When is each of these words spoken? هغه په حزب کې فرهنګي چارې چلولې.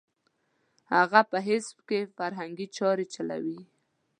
هغه 0.93 1.21
په 1.31 1.37
حزب 1.47 1.77
کې 1.87 2.11
فرهنګي 2.17 2.67
چارې 2.77 3.05
چلولې. 3.13 3.61